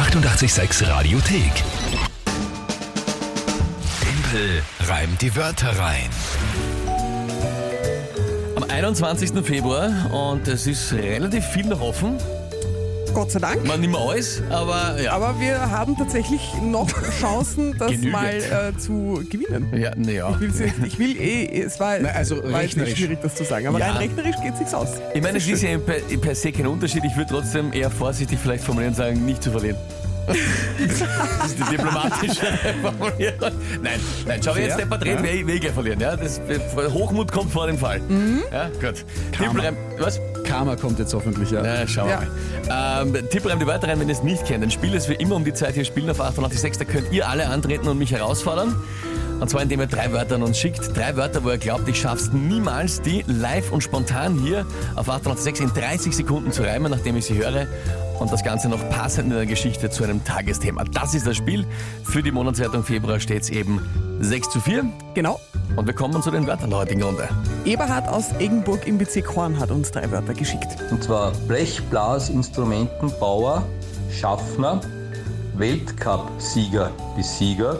886 0.00 0.88
Radiothek. 0.88 1.52
Tempel 4.00 4.62
reimt 4.88 5.20
die 5.20 5.36
Wörter 5.36 5.78
rein. 5.78 6.08
Am 8.56 8.62
21. 8.62 9.44
Februar 9.44 9.90
und 10.10 10.48
es 10.48 10.66
ist 10.66 10.94
relativ 10.94 11.44
viel 11.44 11.66
noch 11.66 11.82
offen. 11.82 12.16
Gott 13.14 13.30
sei 13.32 13.40
Dank. 13.40 13.66
Man 13.66 13.80
nicht 13.80 13.90
mehr 13.90 14.00
alles, 14.00 14.42
aber 14.50 15.00
ja. 15.00 15.12
Aber 15.12 15.38
wir 15.40 15.70
haben 15.70 15.96
tatsächlich 15.96 16.40
noch 16.62 16.88
Chancen, 17.20 17.76
das 17.78 17.90
Genügend. 17.90 18.12
mal 18.12 18.34
äh, 18.34 18.78
zu 18.78 19.22
gewinnen. 19.28 19.68
ja, 19.76 19.90
naja. 19.96 20.30
Ich, 20.34 20.40
will's 20.40 20.58
jetzt- 20.60 20.74
ich 20.84 20.98
will 20.98 21.16
eh, 21.20 21.60
es 21.62 21.78
war, 21.80 21.98
Na, 22.00 22.10
also 22.10 22.36
war 22.36 22.62
jetzt 22.62 22.76
nicht 22.76 22.86
rechnerisch. 22.86 22.94
schwierig, 22.98 23.18
das 23.22 23.34
zu 23.34 23.44
sagen, 23.44 23.66
aber 23.66 23.78
Ja. 23.78 23.88
rein 23.92 23.96
rechnerisch 23.98 24.36
geht 24.42 24.52
es 24.54 24.58
sich 24.60 24.74
aus. 24.74 24.88
Ich 25.14 25.22
meine, 25.22 25.38
es 25.38 25.46
ist 25.46 25.62
ja 25.62 25.76
per, 25.78 25.96
per 26.20 26.34
se 26.34 26.52
kein 26.52 26.66
Unterschied. 26.66 27.04
Ich 27.04 27.16
würde 27.16 27.30
trotzdem 27.30 27.72
eher 27.72 27.90
vorsichtig 27.90 28.38
vielleicht 28.40 28.64
formulieren 28.64 28.92
und 28.92 28.96
sagen, 28.96 29.24
nicht 29.24 29.42
zu 29.42 29.50
verlieren. 29.50 29.76
das 30.26 30.36
ist 31.50 31.58
die 31.58 31.76
diplomatische 31.76 32.46
Formulierung. 32.82 33.50
Nein, 33.82 34.00
nein, 34.26 34.40
schau, 34.44 34.52
Fair, 34.52 34.66
jetzt 34.66 34.78
deppert 34.78 35.04
reden, 35.04 35.24
ja. 35.24 35.30
wer 35.34 35.46
will 35.46 35.58
gleich 35.58 35.72
verlieren. 35.72 36.00
Ja? 36.00 36.14
Das, 36.16 36.40
Hochmut 36.92 37.32
kommt 37.32 37.50
vor 37.52 37.66
dem 37.66 37.78
Fall. 37.78 38.00
Ja, 38.52 38.68
gut. 38.80 39.04
Tippelreim, 39.36 39.76
was? 39.98 40.20
Karma 40.50 40.74
kommt 40.74 40.98
jetzt 40.98 41.14
hoffentlich, 41.14 41.52
ja. 41.52 41.62
Na, 41.62 41.86
schauen 41.86 42.08
wir 42.08 42.16
mal. 42.68 43.02
Ähm, 43.02 43.28
Tippelreim 43.30 43.60
die 43.60 43.66
Wörter 43.66 43.86
rein, 43.88 44.00
wenn 44.00 44.08
ihr 44.08 44.14
es 44.14 44.24
nicht 44.24 44.44
kennt. 44.44 44.64
Ein 44.64 44.70
Spiel, 44.70 44.90
das 44.90 45.08
wir 45.08 45.20
immer 45.20 45.36
um 45.36 45.44
die 45.44 45.54
Zeit 45.54 45.74
hier 45.74 45.84
spielen 45.84 46.10
auf 46.10 46.20
886, 46.20 46.84
da 46.84 46.92
könnt 46.92 47.12
ihr 47.12 47.28
alle 47.28 47.48
antreten 47.48 47.86
und 47.86 47.98
mich 47.98 48.10
herausfordern. 48.10 48.74
Und 49.38 49.48
zwar 49.48 49.62
indem 49.62 49.80
ihr 49.80 49.86
drei 49.86 50.12
Wörter 50.12 50.34
an 50.34 50.42
uns 50.42 50.58
schickt. 50.58 50.96
Drei 50.96 51.16
Wörter, 51.16 51.44
wo 51.44 51.50
ihr 51.50 51.58
glaubt, 51.58 51.88
ich 51.88 52.00
schaff's 52.00 52.32
niemals, 52.32 53.00
die 53.00 53.24
live 53.28 53.70
und 53.70 53.82
spontan 53.82 54.38
hier 54.38 54.66
auf 54.96 55.08
886 55.08 55.60
in 55.60 55.72
30 55.72 56.16
Sekunden 56.16 56.50
zu 56.50 56.62
reimen, 56.62 56.90
nachdem 56.90 57.16
ich 57.16 57.26
sie 57.26 57.34
höre. 57.34 57.68
Und 58.20 58.30
das 58.30 58.44
Ganze 58.44 58.68
noch 58.68 58.86
passend 58.90 59.30
in 59.30 59.36
der 59.36 59.46
Geschichte 59.46 59.88
zu 59.88 60.04
einem 60.04 60.22
Tagesthema. 60.22 60.84
Das 60.84 61.14
ist 61.14 61.26
das 61.26 61.38
Spiel. 61.38 61.66
Für 62.04 62.22
die 62.22 62.30
Monatswertung 62.30 62.84
Februar 62.84 63.18
steht 63.18 63.44
es 63.44 63.48
eben 63.48 63.80
6 64.20 64.50
zu 64.50 64.60
4. 64.60 64.84
Genau. 65.14 65.40
Und 65.74 65.86
wir 65.86 65.94
kommen 65.94 66.22
zu 66.22 66.30
den 66.30 66.46
Wörtern 66.46 66.68
der 66.68 66.80
heutigen 66.80 67.02
Runde. 67.02 67.30
Eberhard 67.64 68.06
aus 68.08 68.26
Eggenburg 68.38 68.86
im 68.86 68.98
Bezirk 68.98 69.34
Horn 69.34 69.58
hat 69.58 69.70
uns 69.70 69.90
drei 69.90 70.10
Wörter 70.10 70.34
geschickt. 70.34 70.68
Und 70.90 71.02
zwar 71.02 71.32
Blechblasinstrumentenbauer, 71.48 73.62
Schaffner, 74.12 74.82
Weltcup-Sieger, 75.54 76.90
Besieger. 77.16 77.78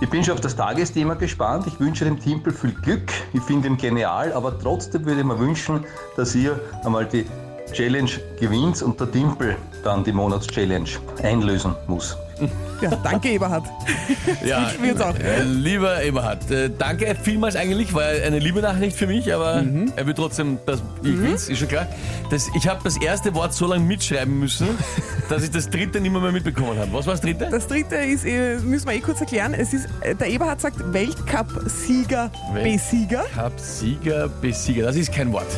Ich 0.00 0.10
bin 0.10 0.24
schon 0.24 0.34
auf 0.34 0.40
das 0.40 0.56
Tagesthema 0.56 1.14
gespannt. 1.14 1.68
Ich 1.68 1.78
wünsche 1.78 2.04
dem 2.04 2.18
Timpel 2.18 2.52
viel 2.52 2.72
Glück. 2.72 3.12
Ich 3.32 3.42
finde 3.42 3.68
ihn 3.68 3.76
genial, 3.76 4.32
aber 4.32 4.58
trotzdem 4.58 5.04
würde 5.04 5.20
ich 5.20 5.26
mir 5.26 5.38
wünschen, 5.38 5.84
dass 6.16 6.34
ihr 6.34 6.58
einmal 6.84 7.06
die 7.06 7.24
Challenge 7.72 8.10
gewinnt 8.40 8.82
und 8.82 8.98
der 9.00 9.10
Timpel 9.10 9.56
dann 9.84 10.04
die 10.04 10.12
Monatschallenge 10.12 10.88
einlösen 11.22 11.74
muss. 11.86 12.16
Ja, 12.80 12.90
danke 13.02 13.30
Eberhard. 13.30 13.64
Ja, 14.46 14.70
auch. 15.00 15.14
Äh, 15.18 15.42
lieber 15.42 16.00
Eberhard, 16.00 16.48
äh, 16.52 16.70
danke 16.78 17.16
vielmals 17.20 17.56
eigentlich, 17.56 17.92
war 17.92 18.04
eine 18.04 18.38
liebe 18.38 18.60
Nachricht 18.62 18.96
für 18.96 19.08
mich, 19.08 19.34
aber 19.34 19.62
Mhm. 19.62 19.92
er 19.96 20.06
will 20.06 20.14
trotzdem, 20.14 20.58
das, 20.64 20.80
ich 21.02 21.18
will's, 21.20 21.48
ist 21.48 21.58
schon 21.58 21.66
klar. 21.66 21.88
Das, 22.30 22.46
ich 22.54 22.68
habe 22.68 22.78
das 22.84 22.96
erste 23.02 23.34
Wort 23.34 23.52
so 23.52 23.66
lange 23.66 23.82
mitschreiben 23.84 24.38
müssen, 24.38 24.68
dass 25.28 25.42
ich 25.42 25.50
das 25.50 25.68
dritte 25.68 26.00
nicht 26.00 26.12
mehr, 26.12 26.20
mehr 26.20 26.30
mitbekommen 26.30 26.78
habe. 26.78 26.92
Was 26.92 27.06
war 27.06 27.14
das 27.14 27.20
dritte? 27.22 27.48
Das 27.50 27.66
dritte 27.66 27.96
ist, 27.96 28.24
eh, 28.24 28.58
müssen 28.62 28.86
wir 28.86 28.94
eh 28.94 29.00
kurz 29.00 29.20
erklären, 29.20 29.54
es 29.54 29.72
ist, 29.74 29.88
äh, 30.02 30.14
der 30.14 30.28
Eberhard 30.28 30.60
sagt 30.60 30.76
Weltcup-Sieger, 30.92 32.30
Welt- 32.52 32.64
Besieger. 32.64 33.24
Cup 33.34 33.58
Sieger, 33.58 34.28
Besieger. 34.40 34.84
Das 34.86 34.94
ist 34.94 35.12
kein 35.12 35.32
Wort. 35.32 35.48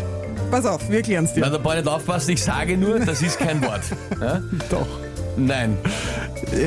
Pass 0.51 0.67
auf, 0.67 0.89
wir 0.89 0.97
erklären 0.99 1.25
es 1.25 1.33
dir. 1.35 1.41
Na, 1.43 1.51
da 1.51 1.59
brauche 1.59 1.79
ich 1.79 1.85
nicht 1.85 1.93
aufpassen, 1.95 2.31
ich 2.33 2.43
sage 2.43 2.77
nur, 2.77 2.99
das 3.01 3.23
ist 3.23 3.39
kein 3.39 3.63
Wort. 3.63 3.83
Ja? 4.21 4.43
Doch. 4.69 4.87
Nein, 5.37 5.79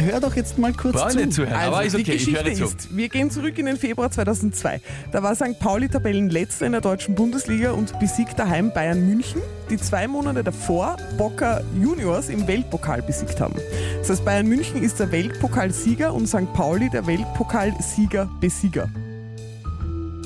Hör 0.09 0.21
doch 0.21 0.35
jetzt 0.35 0.57
mal 0.57 0.71
kurz 0.73 0.95
brauche 0.95 1.09
zu. 1.09 1.19
ich 1.19 1.25
nicht 1.25 1.35
zuhören, 1.35 1.53
aber 1.53 1.83
ist 1.83 1.97
die 1.97 2.01
okay, 2.01 2.13
ich 2.13 2.25
Geschichte 2.25 2.45
höre 2.45 2.53
zu. 2.55 2.63
ist, 2.63 2.95
wir 2.95 3.09
gehen 3.09 3.29
zurück 3.29 3.57
in 3.59 3.65
den 3.65 3.75
Februar 3.77 4.09
2002. 4.09 4.79
Da 5.11 5.21
war 5.21 5.35
St. 5.35 5.59
Pauli 5.59 5.89
Tabellenletzter 5.89 6.65
in 6.65 6.71
der 6.71 6.81
deutschen 6.81 7.13
Bundesliga 7.13 7.71
und 7.71 7.99
besiegt 7.99 8.39
daheim 8.39 8.71
Bayern 8.73 9.05
München, 9.05 9.41
die 9.69 9.77
zwei 9.77 10.07
Monate 10.07 10.43
davor 10.43 10.95
Bocker 11.17 11.61
Juniors 11.79 12.29
im 12.29 12.47
Weltpokal 12.47 13.01
besiegt 13.01 13.41
haben. 13.41 13.55
Das 13.99 14.09
heißt, 14.11 14.23
Bayern 14.25 14.47
München 14.47 14.81
ist 14.81 14.99
der 14.99 15.11
Weltpokalsieger 15.11 16.13
und 16.13 16.27
St. 16.27 16.51
Pauli 16.53 16.89
der 16.89 17.05
Weltpokalsieger-Besieger. 17.05 18.87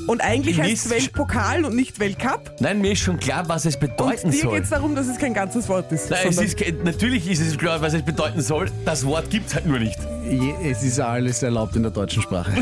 Und 0.08 0.22
eigentlich 0.22 0.60
heißt 0.60 0.86
es 0.86 0.90
Weltpokal 0.92 1.66
und 1.66 1.76
nicht 1.76 2.00
Weltcup. 2.00 2.52
Nein, 2.60 2.80
mir 2.80 2.94
ist 2.94 3.00
schon 3.02 3.20
klar, 3.20 3.48
was 3.48 3.66
es 3.66 3.78
bedeuten 3.78 4.28
Und 4.28 4.34
dir 4.34 4.42
soll. 4.42 4.54
geht 4.56 4.64
es 4.64 4.70
darum, 4.70 4.96
dass 4.96 5.08
es 5.08 5.18
kein 5.18 5.34
ganzes 5.34 5.68
Wort 5.70 5.92
ist. 5.92 6.10
Nein, 6.10 6.20
es 6.30 6.36
sondern- 6.36 6.46
ist, 6.46 6.58
ke- 6.58 6.74
natürlich 6.84 7.30
ist 7.30 7.42
es 7.42 7.58
klar, 7.58 7.82
was 7.82 7.94
es 7.94 8.02
bedeuten 8.04 8.42
soll. 8.42 8.72
Das 8.86 9.06
Wort 9.06 9.30
gibt 9.30 9.48
es 9.48 9.56
halt 9.56 9.66
nur 9.66 9.80
nicht. 9.80 10.00
Je- 10.30 10.54
Es 10.70 10.82
ist 10.84 11.00
alles 11.00 11.44
erlaubt 11.44 11.76
in 11.76 11.84
der 11.84 11.92
deutschen 11.92 12.22
Sprache. 12.22 12.52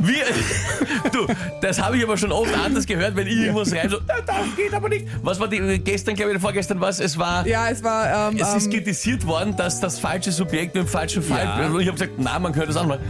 Wir, 0.00 0.24
du, 1.12 1.26
das 1.60 1.82
habe 1.82 1.96
ich 1.96 2.04
aber 2.04 2.16
schon 2.16 2.30
oft 2.30 2.54
anders 2.56 2.86
gehört, 2.86 3.16
wenn 3.16 3.26
ich 3.26 3.36
irgendwas 3.36 3.72
rein 3.74 3.90
so, 3.90 3.98
"Na, 4.06 4.14
das 4.24 4.56
geht 4.56 4.72
aber 4.72 4.88
nicht. 4.88 5.06
Was 5.22 5.40
war 5.40 5.48
die, 5.48 5.58
gestern, 5.80 6.14
glaube 6.14 6.30
ich, 6.30 6.36
oder 6.36 6.40
vorgestern 6.40 6.80
was? 6.80 7.00
Es 7.00 7.18
war, 7.18 7.44
ja, 7.48 7.68
es 7.68 7.82
war. 7.82 8.30
Ähm, 8.30 8.38
es 8.40 8.54
ist 8.54 8.66
ähm, 8.66 8.72
kritisiert 8.74 9.26
worden, 9.26 9.56
dass 9.56 9.80
das 9.80 9.98
falsche 9.98 10.30
Subjekt 10.30 10.76
mit 10.76 10.84
dem 10.84 10.88
falschen 10.88 11.20
Fall. 11.22 11.44
Ja. 11.44 11.66
Und 11.66 11.80
ich 11.80 11.88
habe 11.88 11.98
gesagt, 11.98 12.12
na, 12.16 12.38
man 12.38 12.52
könnte 12.52 12.68
das 12.68 12.76
auch 12.76 12.86
mal. 12.86 13.00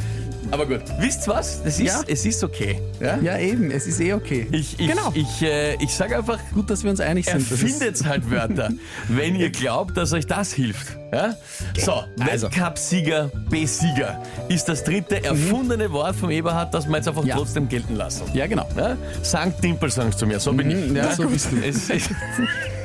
Aber 0.51 0.65
gut, 0.67 0.81
wisst 0.99 1.29
was? 1.29 1.63
Das 1.63 1.75
ist, 1.79 1.87
Ja. 1.87 2.01
Es 2.07 2.25
ist 2.25 2.43
okay. 2.43 2.81
Ja? 3.01 3.19
ja, 3.19 3.39
eben, 3.39 3.71
es 3.71 3.87
ist 3.87 4.01
eh 4.01 4.15
okay. 4.15 4.47
Ich, 4.51 4.79
ich, 4.81 4.89
Genau. 4.89 5.13
ich, 5.15 5.43
äh, 5.43 5.75
ich 5.83 5.91
sage 5.91 6.17
einfach, 6.17 6.39
Gut, 6.55 6.71
dass 6.71 6.83
wir 6.85 6.91
uns 6.91 7.01
einig 7.01 7.27
sind. 7.27 7.51
Erfindet 7.51 8.05
halt 8.07 8.31
Wörter, 8.31 8.71
wenn 9.09 9.37
ihr 9.37 9.51
glaubt, 9.51 9.97
dass 9.97 10.13
euch 10.15 10.27
das 10.27 10.53
hilft. 10.53 10.97
Ja? 11.13 11.37
So, 11.79 12.03
Also. 12.21 12.47
Weltcup-Sieger, 12.47 13.31
B-Sieger 13.51 14.23
ist 14.49 14.65
das 14.69 14.85
dritte 14.85 15.23
erfundene 15.23 15.93
Wort 15.93 16.17
vom 16.17 16.31
Eberhard, 16.31 16.73
das 16.73 16.89
wir 16.89 16.97
jetzt 16.97 17.09
einfach 17.09 17.25
Ja. 17.25 17.37
trotzdem 17.37 17.69
gelten 17.69 17.97
lassen. 17.97 18.23
Ja, 18.33 18.47
genau. 18.47 18.67
Ja? 18.77 18.97
Sankt 19.23 19.63
Dimpel 19.63 19.91
sagst 19.91 20.21
du 20.23 20.27
mir, 20.27 20.41
so 20.41 20.53
bin 20.55 20.71
ich. 20.71 20.89
Mhm, 20.91 20.97
ja, 20.97 21.15
so 21.15 21.29
bist 21.29 21.53
du. 21.53 21.57
Es, 21.59 21.91
es, 21.91 22.09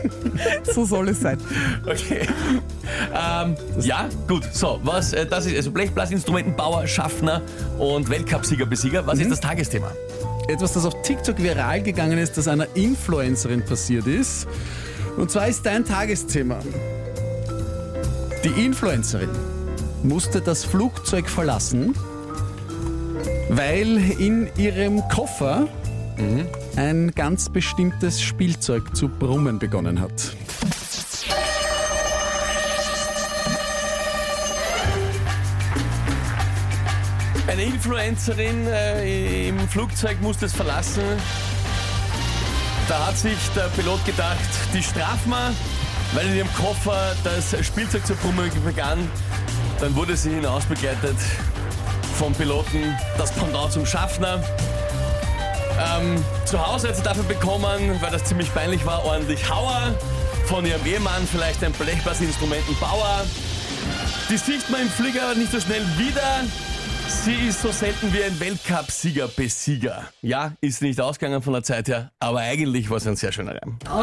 so 0.73 0.85
soll 0.85 1.09
es 1.09 1.21
sein. 1.21 1.37
okay. 1.85 2.27
Ähm, 3.13 3.55
ja, 3.79 4.09
gut. 4.27 4.43
So, 4.51 4.79
was, 4.83 5.13
äh, 5.13 5.25
das 5.25 5.45
ist 5.45 5.55
also 5.55 5.71
Blechblasinstrumentenbauer, 5.71 6.87
Schaffner 6.87 7.41
und 7.77 8.09
Weltcupsieger, 8.09 8.65
Besieger. 8.65 9.05
Was 9.05 9.19
ist 9.19 9.31
das 9.31 9.39
Tagesthema? 9.39 9.91
Etwas, 10.47 10.73
das 10.73 10.85
auf 10.85 11.01
TikTok 11.03 11.41
viral 11.41 11.81
gegangen 11.81 12.17
ist, 12.17 12.37
das 12.37 12.47
einer 12.47 12.67
Influencerin 12.75 13.63
passiert 13.65 14.07
ist. 14.07 14.47
Und 15.17 15.31
zwar 15.31 15.47
ist 15.47 15.65
dein 15.65 15.85
Tagesthema. 15.85 16.59
Die 18.43 18.65
Influencerin 18.65 19.29
musste 20.03 20.41
das 20.41 20.65
Flugzeug 20.65 21.29
verlassen, 21.29 21.93
weil 23.49 23.97
in 24.19 24.49
ihrem 24.57 25.01
Koffer 25.07 25.67
ein 26.75 27.11
ganz 27.15 27.49
bestimmtes 27.49 28.21
Spielzeug 28.21 28.95
zu 28.95 29.07
brummen 29.09 29.59
begonnen 29.59 29.99
hat. 29.99 30.35
Eine 37.47 37.63
Influencerin 37.63 38.67
äh, 38.67 39.49
im 39.49 39.59
Flugzeug 39.67 40.21
musste 40.21 40.45
es 40.45 40.53
verlassen. 40.53 41.03
Da 42.87 43.07
hat 43.07 43.17
sich 43.17 43.37
der 43.55 43.69
Pilot 43.75 44.03
gedacht, 44.05 44.39
die 44.73 44.81
strafen 44.81 45.29
wir, 45.29 45.53
weil 46.13 46.27
in 46.27 46.37
ihrem 46.37 46.53
Koffer 46.53 47.15
das 47.23 47.65
Spielzeug 47.65 48.05
zu 48.05 48.15
brummen 48.15 48.49
begann. 48.65 48.99
Dann 49.79 49.95
wurde 49.95 50.15
sie 50.15 50.31
hinausbegleitet 50.31 51.17
vom 52.15 52.33
Piloten, 52.33 52.95
das 53.17 53.31
Pendant 53.31 53.71
zum 53.71 53.85
Schaffner. 53.85 54.41
Ähm, 55.83 56.23
zu 56.45 56.65
Hause 56.65 56.89
hat 56.89 56.95
sie 56.97 57.03
dafür 57.03 57.23
bekommen, 57.23 57.97
weil 58.01 58.11
das 58.11 58.23
ziemlich 58.25 58.53
peinlich 58.53 58.85
war, 58.85 59.03
ordentlich 59.05 59.49
Hauer. 59.49 59.93
Von 60.45 60.65
ihrem 60.65 60.85
Ehemann 60.85 61.25
vielleicht 61.31 61.63
ein 61.63 61.71
Blechblasinstrumentenbauer. 61.73 63.21
Die 64.29 64.37
sieht 64.37 64.69
man 64.69 64.81
im 64.81 64.89
Flieger 64.89 65.23
aber 65.23 65.35
nicht 65.35 65.51
so 65.51 65.59
schnell 65.59 65.81
wieder. 65.97 66.21
Sie 67.07 67.47
ist 67.49 67.61
so 67.61 67.71
selten 67.71 68.13
wie 68.13 68.23
ein 68.23 68.39
Weltcup-Sieger-Besieger. 68.39 70.03
Ja, 70.21 70.53
ist 70.61 70.81
nicht 70.81 70.99
ausgegangen 71.01 71.41
von 71.41 71.53
der 71.53 71.63
Zeit 71.63 71.87
her, 71.87 72.11
aber 72.19 72.39
eigentlich 72.39 72.89
war 72.89 72.97
es 72.97 73.07
ein 73.07 73.15
sehr 73.15 73.31
schöner 73.31 73.51
Reim. 73.55 73.77
Das 73.83 73.93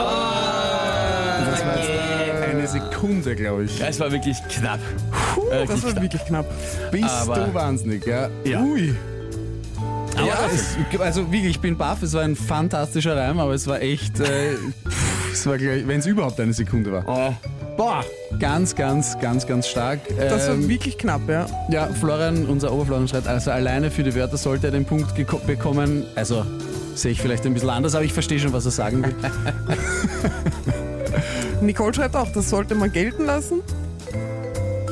war 1.65 1.79
jetzt 1.79 2.43
eine 2.51 2.67
Sekunde, 2.69 3.35
glaube 3.37 3.65
ich. 3.65 3.79
Ja, 3.79 3.87
es 3.89 3.99
war 4.01 4.11
wirklich 4.13 4.37
knapp. 4.49 4.81
Puh, 5.35 5.49
Äh, 5.49 5.67
das 5.67 5.83
war 5.83 5.91
knapp. 5.93 6.03
wirklich 6.03 6.25
knapp. 6.25 6.47
Bist 6.91 7.05
Aber- 7.05 7.39
du 7.47 7.55
wahnsinnig, 7.55 8.07
ja? 8.07 8.29
Ja. 8.45 8.61
Ui. 8.61 8.95
Aber 10.17 10.27
ja, 10.27 10.39
es, 10.53 10.77
also 11.01 11.23
wirklich, 11.33 11.53
ich 11.53 11.61
bin 11.61 11.77
baff, 11.77 12.03
es 12.03 12.13
war 12.13 12.23
ein 12.23 12.37
fantastischer 12.37 13.17
Reim, 13.17 13.39
aber 13.39 13.55
es 13.55 13.67
war 13.67 13.81
echt, 13.81 14.21
äh, 14.21 14.55
es 15.33 15.47
war 15.47 15.59
wenn 15.61 16.01
es 16.01 16.07
überhaupt 16.07 16.39
eine 16.41 16.53
Sekunde 16.53 16.93
war. 16.93 17.05
Oh, 17.07 17.33
Boah, 17.77 18.05
ganz, 18.39 18.75
ganz, 18.75 19.19
ganz, 19.21 19.47
ganz 19.47 19.67
stark. 19.67 20.01
Das 20.19 20.49
war 20.49 20.55
Ähm, 20.55 20.69
wirklich 20.69 20.99
knapp, 20.99 21.23
ja. 21.29 21.47
ja, 21.71 21.87
Florian, 21.87 22.45
unser 22.47 22.73
Oberflorian 22.73 23.09
schreibt, 23.09 23.27
also 23.27 23.51
alleine 23.53 23.91
für 23.91 24.03
die 24.03 24.15
Wörter 24.15 24.37
sollte 24.37 24.67
er 24.67 24.71
den 24.73 24.85
Punkt 24.85 25.15
bekommen. 25.47 26.05
Also 26.15 26.45
sehe 26.95 27.13
ich 27.13 27.23
vielleicht 27.23 27.47
ein 27.47 27.55
bisschen 27.55 27.71
anders, 27.71 27.95
aber 27.95 28.05
ich 28.05 28.13
verstehe 28.13 28.39
schon, 28.39 28.53
was 28.53 28.67
er 28.67 28.73
sagen 28.73 29.03
will. 29.03 29.15
Nicole 31.63 31.95
schreibt 31.95 32.17
auch, 32.17 32.31
das 32.33 32.51
sollte 32.51 32.75
man 32.75 32.93
gelten 32.93 33.25
lassen. 33.25 33.63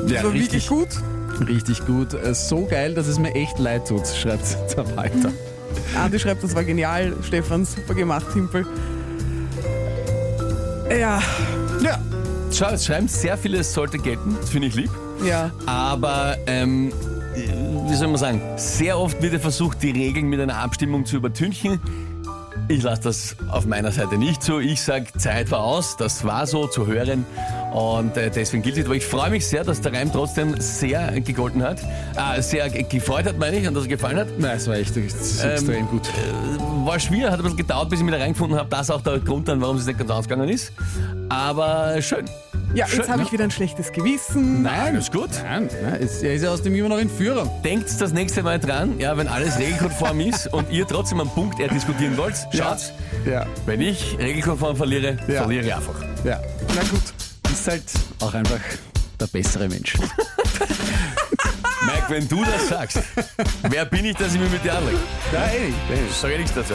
Ja, 0.07 0.15
Das 0.15 0.25
war 0.25 0.33
wirklich 0.35 0.67
gut. 0.67 0.89
Richtig 1.47 1.85
gut. 1.87 2.15
Äh, 2.15 2.35
So 2.35 2.65
geil, 2.67 2.95
dass 2.95 3.07
es 3.07 3.19
mir 3.19 3.35
echt 3.35 3.59
leid 3.59 3.87
tut, 3.89 4.07
schreibt 4.07 4.57
der 4.77 4.97
Walter. 4.97 5.31
Andi 6.03 6.19
schreibt, 6.19 6.43
das 6.43 6.55
war 6.55 6.65
genial. 6.65 7.15
Stefan, 7.23 7.65
super 7.65 7.95
gemacht, 7.95 8.27
Timpel. 8.33 8.67
Ja, 10.91 11.23
Ja. 11.83 11.99
Schau, 12.51 12.71
es 12.71 12.87
schreiben 12.87 13.09
sehr 13.09 13.37
viele, 13.37 13.59
es 13.59 13.73
sollte 13.75 13.99
gelten, 13.99 14.37
das 14.41 14.49
finde 14.51 14.69
ich 14.69 14.75
lieb. 14.75 14.91
ja. 15.23 15.51
Aber, 15.67 16.37
ähm, 16.47 16.91
wie 17.87 17.95
soll 17.95 18.09
man 18.09 18.17
sagen, 18.17 18.41
sehr 18.57 18.99
oft 18.99 19.21
wird 19.21 19.35
ja 19.35 19.39
versucht, 19.39 19.83
die 19.83 19.91
Regeln 19.91 20.29
mit 20.31 20.41
einer 20.41 20.57
Abstimmung 20.57 21.05
zu 21.05 21.17
übertünchen. 21.17 21.79
Ich 22.71 22.83
lasse 22.83 23.01
das 23.03 23.37
auf 23.51 23.65
meiner 23.65 23.91
Seite 23.91 24.19
nicht 24.19 24.43
so. 24.43 24.59
Ich 24.59 24.83
sage, 24.83 25.07
Zeit 25.17 25.51
war 25.51 25.61
aus, 25.61 25.97
das 25.97 26.23
war 26.25 26.47
so 26.47 26.67
zu 26.67 26.87
hören. 26.87 27.25
Und 27.73 28.15
äh, 28.19 28.31
deswegen 28.31 28.63
gilt 28.63 28.77
es. 28.77 28.85
Aber 28.85 28.95
ich 28.95 29.07
freue 29.07 29.31
mich 29.31 29.47
sehr, 29.47 29.65
dass 29.65 29.81
der 29.81 29.95
Reim 29.95 30.13
trotzdem 30.13 30.55
sehr 30.61 31.19
gegolten 31.21 31.63
hat. 31.63 31.81
Äh, 32.15 32.43
sehr 32.43 32.69
ge- 32.69 32.83
gefreut 32.83 33.25
hat, 33.25 33.39
meine 33.39 33.57
ich, 33.59 33.67
und 33.67 33.73
dass 33.73 33.85
er 33.85 33.89
gefallen 33.89 34.19
hat. 34.19 34.29
Nein, 34.39 34.59
es 34.59 34.67
war 34.67 34.75
echt 34.77 34.95
Ähm, 34.99 35.05
extrem 35.05 35.87
gut. 35.89 36.09
Äh, 36.09 36.87
war 36.87 37.01
schwer, 37.01 37.31
hat 37.31 37.39
ein 37.39 37.43
bisschen 37.43 37.57
gedauert, 37.57 37.89
bis 37.89 38.01
ich 38.01 38.05
mich 38.05 38.15
da 38.15 38.21
reingefunden 38.21 38.59
habe. 38.59 38.69
Das 38.69 38.83
ist 38.83 38.91
auch 38.91 39.01
der 39.03 39.19
Grund 39.21 39.49
dann, 39.49 39.61
warum 39.63 39.77
es 39.79 39.87
nicht 39.87 39.99
ganz 39.99 40.11
ausgegangen 40.11 40.49
ist. 40.51 40.73
Aber 41.31 42.01
schön. 42.03 42.27
Ja, 42.75 42.87
jetzt 42.87 43.09
habe 43.09 43.21
ja. 43.21 43.27
ich 43.27 43.33
wieder 43.33 43.45
ein 43.45 43.51
schlechtes 43.51 43.91
Gewissen. 43.93 44.63
Nein, 44.63 44.95
ist 44.97 45.11
gut. 45.13 45.31
Nein, 45.43 45.69
nein, 45.83 46.03
es- 46.03 46.23
er 46.23 46.35
ist 46.35 46.43
ja 46.43 46.51
aus 46.51 46.63
dem 46.63 46.75
immer 46.75 46.91
noch 46.91 46.99
in 46.99 47.09
Führung. 47.11 47.51
Denkt 47.65 47.89
das 48.01 48.13
nächste 48.13 48.43
Mal 48.43 48.59
dran, 48.59 48.99
ja, 49.01 49.17
wenn 49.17 49.27
alles 49.27 49.59
regelkonform 49.59 50.21
ist 50.21 50.53
und 50.53 50.71
ihr 50.71 50.87
trotzdem 50.87 51.21
einen 51.21 51.31
Punkt 51.31 51.59
eher 51.61 51.69
diskutieren 51.69 52.17
wollt, 52.17 52.35
schaut, 52.53 52.93
Ja. 53.25 53.47
wenn 53.67 53.81
ich 53.81 54.17
regelkonform 54.19 54.77
verliere, 54.77 55.17
Ja. 55.29 55.43
verliere 55.43 55.65
ich 55.67 55.75
einfach. 55.75 55.95
Ja. 56.25 56.41
Na 56.75 56.83
gut. 56.83 57.03
Ist 57.51 57.67
halt 57.67 57.83
auch 58.21 58.35
einfach 58.35 58.61
der 59.19 59.27
bessere 59.29 59.69
Mensch. 59.69 59.95
Mike, 61.87 62.05
wenn 62.09 62.29
du 62.29 62.45
das 62.45 62.69
sagst, 62.69 62.99
wer 63.63 63.85
bin 63.87 64.05
ich, 64.05 64.17
dass 64.17 64.35
ich 64.35 64.41
mich 64.41 64.51
mit 64.51 64.63
dir 64.63 64.75
anlege? 64.77 64.99
Sag 66.21 66.31
ich 66.33 66.39
nichts 66.39 66.55
dazu. 66.55 66.75